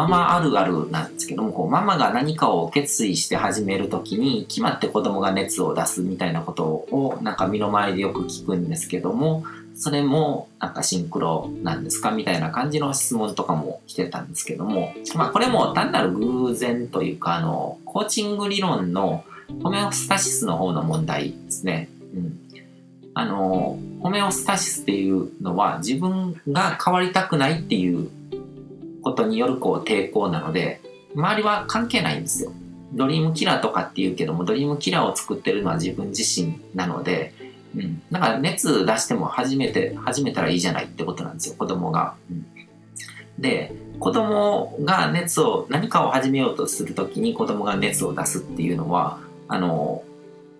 [0.00, 9.44] ママあるあるなんですけども、こうママが何かを決意して始めるときに、決まって子供が熱を出すみたいなことを、なんか身の回りでよく聞くんですけども、
[9.74, 19.24] それもなんかシンクロなんですかみたいな感じの質問とかも来てたんですけども、まあこれも単なる偶然というか、あの、コーチング理論の
[19.62, 21.90] ホメオスタシスの方の問題ですね。
[22.14, 22.38] うん。
[23.12, 28.08] あの、ホメオスタシスっていうのは自分が変わりたくないっていう
[29.02, 30.80] ことによるこう抵抗なので、
[31.14, 32.52] 周りは関係ないんですよ。
[32.92, 37.32] ドリームキラーとかって言うけども、ドリームキラーを作ってるのは自分自身なので、
[37.76, 38.02] うん。
[38.10, 42.14] だから熱出しても始めて、始めたらいいじゃないってことなんですよ、子供が。
[42.30, 42.46] うん、
[43.38, 50.02] で、子供が熱を、何かを始めようとするときに子供が熱を出すっていうのは、あの、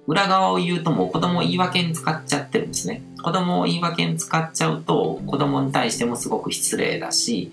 [0.07, 3.03] 裏側を言うともう子供を言い訳に使っちゃってるんですね。
[3.23, 7.53] 子供を言い訳に使っちゃうと子供に対してもすごく失礼だし、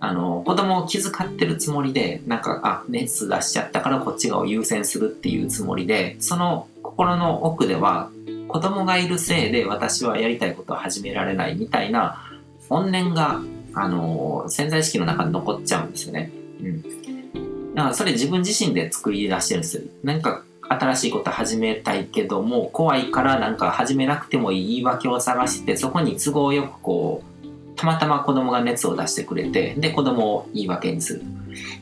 [0.00, 8.10] あの、子供を気遣ってるつもりで、なんか、あ、熱出しちゃったからこっち側を優先するっていうつもりで、その心の奥では
[8.48, 12.22] 子供がいるせいで私はやりたいことを始められないみたいな
[12.70, 13.40] 怨念が、
[13.74, 16.30] あの潜在意識の中に残っちゃうんですよね。
[16.60, 16.82] うん。
[17.74, 19.82] だからそれ自分自身で作り出してるんですよ。
[20.02, 27.27] 何か新しいこと始めたいけども、怖いからなんか始めなくてもいい言い訳を探して、そこに都合よくこう、
[27.78, 31.22] たまたま子供が熱を出してくれて、で、子供を言い訳にする。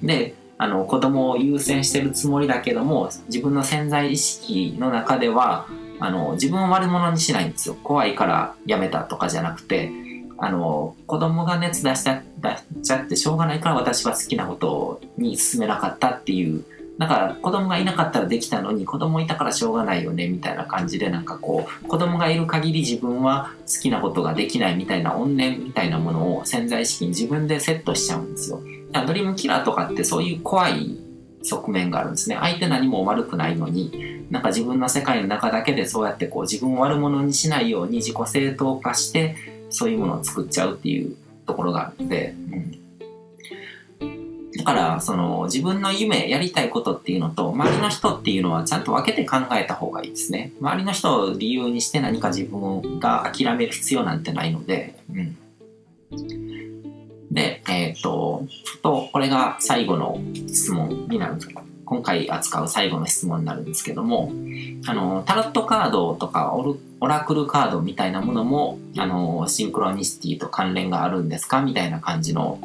[0.03, 5.67] で、あの、子供を優先してるつもりだけども、自分の潜在意識の中では、
[5.99, 7.77] あの、自分を悪者にしないんですよ。
[7.83, 9.91] 怖いからやめたとかじゃなくて、
[10.39, 16.65] あの、子供が熱出しちゃ出しちゃってしょうがないから私は好きなことに進めなかったっていう、
[16.99, 28.63] だから子供がいなかったらできたのに子供いたからしょうがないよねみたいな感じでなんかこう子供がいる限り自分は好きなことができないみたいな怨念みたいなものを潜在意識に自分でセットしちゃうんですよ。
[29.07, 30.97] ドリームキラーとかってそういう怖い
[31.43, 32.37] 側面があるんですね。
[32.41, 39.37] 相手何も悪くないのに、なんか自分の世界の中だけでそうやってこう自分を悪者にしないように自己正当化して、
[39.71, 41.15] そういうものを作っちゃうっていう
[41.47, 42.79] ところがあるので、うん、
[44.67, 50.53] から、その自分の夢、やりたいことっていうのと、周りの人っていうのはちゃんと分けて考えた方がいいですね。
[50.61, 55.37] 周りの人を理由にして何か自分が諦める必要なんてないので、うん。
[57.31, 58.45] で、えっ、ー、と、
[58.83, 61.37] と、これが最後の質問になる
[61.85, 64.33] 今回扱う最後の質問になるんですけども、
[64.89, 71.63] あの、タロットカードとかオルオラクルカードみたいなものも、あの、シンクロニシティと関連があるんですか？
[71.63, 72.59] みたいな感じの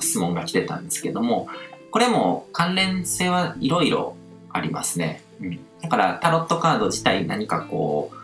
[0.00, 1.48] 質問が来てたんですけども、
[1.90, 4.16] これも関連性はいろいろ
[4.50, 5.22] ありますね。
[5.40, 5.60] うん。
[5.80, 8.16] だからタロットカード自体何かこう、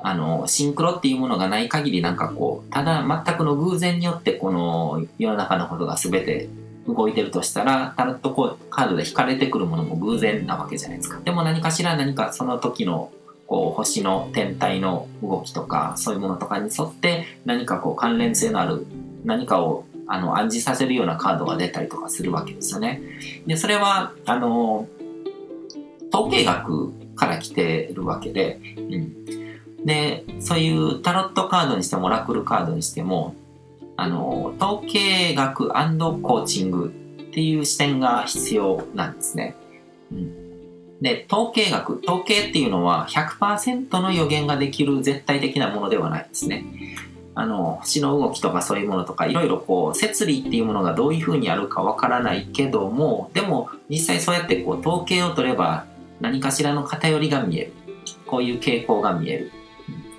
[0.00, 6.48] あの、シンクロっていうものがない限りなんかこう、ただ全くの偶然によってこの世の中のことが全て
[6.86, 11.20] 動いてるとしたら、タロットカードで引かれてくるものも偶然なわけじゃないですか。
[11.24, 13.10] でも何かしら何かその時の
[13.46, 18.86] こう星の天体の動きとかそういうものとかに沿って何かこう関連性のある
[19.24, 23.00] 何かをあの暗示させるようなカードが出たりとかするわけですよね。
[23.46, 24.88] で、それはあの
[26.12, 33.34] 統計学から来てるわけで、うん、で、そういうタロットカードにしてもオラクルカードにしても、
[33.96, 39.56] あの、統計学コーチングっていう視点が必要なんですね。
[40.12, 46.64] うん、で、統計学、統計っていうのは100%の予言ができる絶対的なものではないですね。
[47.38, 55.84] あの、星の動きとかそういうものとか、いろいろこう、摂理っていうものがどういうふうにあるかわからないけども、でも実際そうやってこう、統計を取れば
[56.18, 57.72] 何かしらの偏りが見える。
[58.26, 59.52] こういう傾向が見える。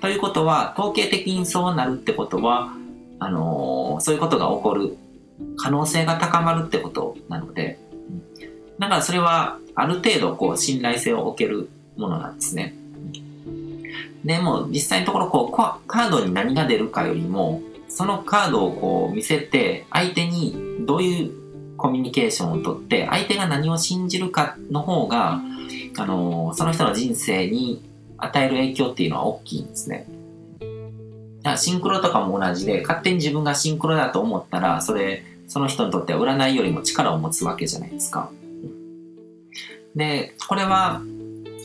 [0.00, 2.72] ということは、統計的にそうなるってことは、
[3.18, 4.96] あのー、そういうことが起こる
[5.56, 7.80] 可能性が高まるってことなので、
[8.78, 12.77] だからそれはある程度こう信頼性を置けるものなんですね。
[14.28, 25.40] でも実際のところこうカードに何が出るかよりもそのカードをこう見せて相手にどういうコミュニケーションをとって相手が何を信じるかの方が
[25.96, 27.82] あのその人の人生に
[28.18, 30.06] 与える影響っていうのは大きいんですね。
[30.60, 30.64] だ
[31.44, 38.30] からシンクロとかも同じで、勝手に自分がシンクロだと思ったら、それ、その人にとっては占いよりも力を持つわけじゃないですか。
[39.94, 41.00] で、これは、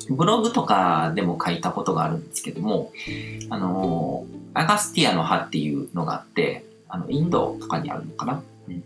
[0.10, 2.92] ブログとかでも書いたことがあるんですけども、
[3.50, 8.44] あの、アガスティアの葉っていうのがあって、あの、インドとかにあるのかな？
[8.68, 8.84] うん、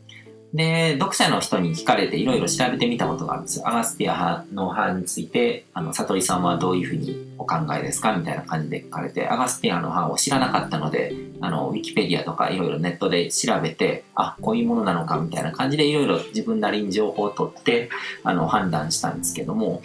[0.57, 3.67] で、読者の人に聞かれていろいろ調べてみたことがあるんですよ。
[3.67, 17.91] アガスティア派の派について、あの、悟りさんはどういうふうにお考えですかみたいな感じで聞かれて、アガスティアの派を知らなかったので、あの、ウィキペディアとかいろいろネットで調べて、あ、こういうものなのかみたいな感じでいろいろ自分なりに情報を取って、
[18.23, 19.83] あの、判断したんですけども、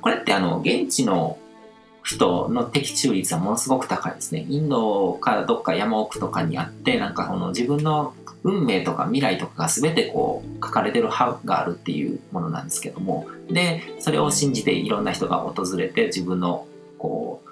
[0.00, 1.36] これってあの、現地の
[2.02, 4.46] 人の的中率はものすごく高いですね。
[4.48, 13.26] インドかどっか山奥とかにあって、なんかこの自分の運命とか未来とかが全てこう書かれてる派があるっていうものなんですけども。
[13.50, 16.66] でそれを信じていろんな人が訪れて自分の
[16.98, 17.48] こう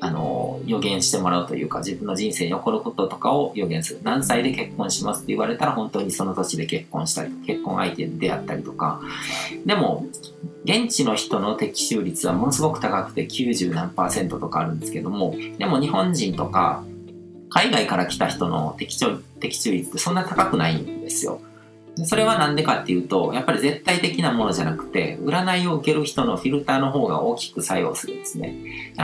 [0.00, 4.00] あの予言してもらうというか自分の人生に起こることとかを予言する。
[4.04, 9.00] 何歳で結婚しますって言われたら本当にその年で結婚したり結婚相手で出会ったりとか。
[9.66, 10.06] でも
[10.64, 15.34] 現地の人の的中率はものすごく高くて90何パーセントとかあるんですけども。
[15.58, 16.84] でも日本人とか
[17.50, 21.40] 海外から来た人の的中的中率ってそんな高くないんですよ。
[22.04, 28.54] それは何でかっていうと、やっぱり絶対的なものじゃなくて、占いを受ける人のフィルターの方が大きく作用するんですね。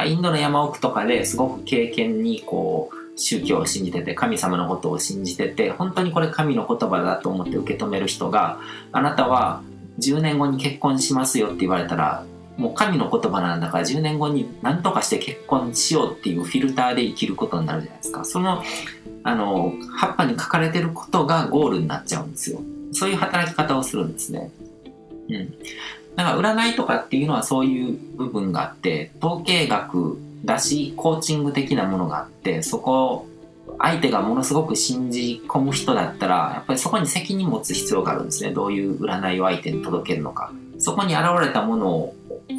[0.07, 8.61] インドの山奥とかですごく経験にこう、宗教を信じてて、神様のことを信じてて、本当にこれ神の言葉だと思って受け止める人が、
[8.93, 9.63] あなたは
[10.01, 12.25] 10年後に結婚しますよって言われたら、
[12.57, 18.25] もう神の言葉なんだから10年後に何とかして結婚しようっていうフィルターで生きることになるじゃないですか。
[18.25, 18.63] その、
[19.25, 22.61] あの、葉っぱに書かれてることがゴールになっちゃうんですよ。
[22.93, 24.51] そういう働き方をするんですね。
[25.29, 25.51] うん。
[26.17, 33.27] だから占いとかっていうのはそういう部分があって、統計学だし、コーチング的なものがあって、そこ
[33.79, 38.53] 相手がものすごく信じ込む人だったら、やっぱりそこに責任持つ必要があるんですね。
[38.53, 40.53] どういう占いを相手に届けるのか。
[40.79, 42.15] そこに現れたものを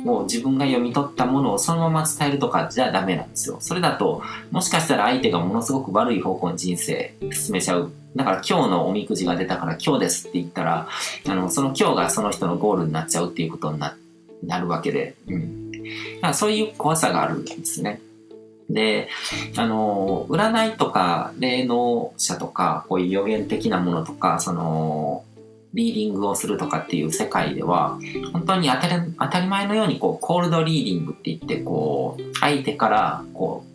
[0.05, 3.57] を自分が読み取ったものをそのまま伝えるとかじゃダメなんですよ。
[3.59, 4.21] それだと、
[4.51, 7.91] もしかしたら相手がものすごく悪い方向に人生進めちゃう。
[8.15, 10.87] だから今日のおみくじが出たから今日ですって言ったら、
[11.27, 13.95] あの、その今日がその人のゴールになっちゃうっていうことにな
[14.59, 15.71] るわけで、うん。
[15.71, 15.79] だ
[16.21, 18.01] からそういう怖さがあるんですね。
[18.69, 19.09] で、
[19.57, 25.23] あの、占いとか霊能者とか、こういう予言的なものとか、その、
[25.75, 27.99] リーディングをするとかっていう世界では、
[28.31, 33.65] 本当に当たり当たり前のようにこう、コールドリーディングって言って、こう、相手からこ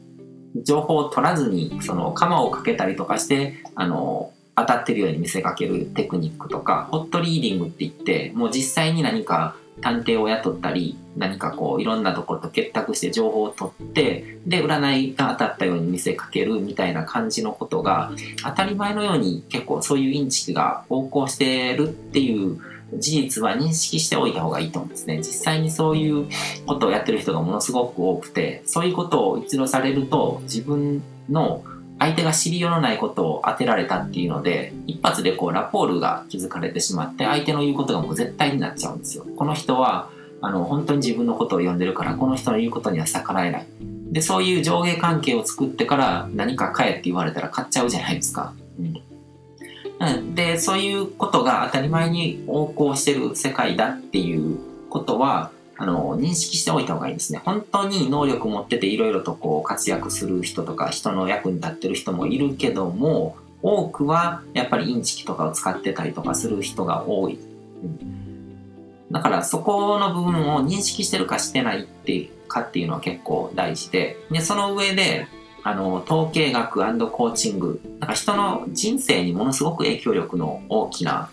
[0.57, 18.13] う、情報を取らずに、その、鎌をかけたりとかして、あの、当たってるように見せかけるテクニックとか、ホットリーディングって言って、もう実際に何か探偵を雇ったり、何かこういろんなところと結託して情報を取って、で、占いが当たったように見せかけるみたいな感じのことが、
[18.43, 22.59] 当たり前のように結構そういうインチキが横行してるっていう
[22.95, 25.19] 事実は認識しておいた方がいいと思うんですね。
[25.19, 26.27] 実際にそういう
[26.67, 31.63] ことをやってる人がものすごく多くて、そういうことを一度されると自分の
[32.01, 39.27] 相手が知りようのないことを当てられたっていうので、一発でこうラポールが築かれてしまって、相手の言うことがもう絶対になっちゃうんですよ。
[39.37, 40.09] この人は、
[40.41, 43.67] あの、本当に自分のことを読んでるから、この人の言うことには逆らえない。
[44.11, 48.55] で、そういう上下関係を作ってから何か買えって言われたら買っちゃうじゃないですか。
[48.79, 50.35] うん。
[50.35, 54.59] で、そういうことが当たり前に横行してる世界だっていう
[54.89, 55.51] ことは、
[55.81, 57.41] あの、認識しておいた方がいいですね。
[57.43, 67.39] 本当に能力持ってていろいろとこう活躍する人とか人の役に立ってる人もいるけども、多くはやっぱりインチキとかを使ってたりとかする人が多い。
[67.83, 75.29] うん、だからそこの部分を認識してるかしてないってかっていうのは結構大事で、で、その上で、
[75.63, 76.81] あの、統計学
[77.11, 81.31] コーチング、なんか人の人生にものすごく影響力の大きな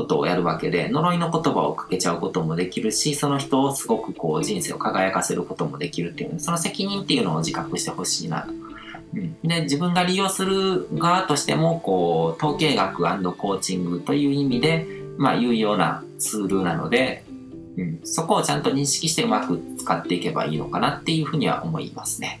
[0.00, 8.52] ことをやるわけで、呪いの言葉をかけちゃうこともできるし、その人をすごくこう人生を輝かせることもできるっていう、その責任っていうのを自覚してほしいなと。
[9.14, 14.86] うん、で、自分が利用する側としても、こう、統計学コーチングという意味で、
[15.18, 17.24] まあ、有用なツールなので、
[17.76, 22.40] うん、そこをちゃんと認識してうまく使っていけばいいのかなっていうふうには思いますね。